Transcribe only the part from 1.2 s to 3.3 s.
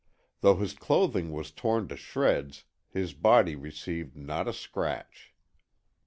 was torn to shreds, his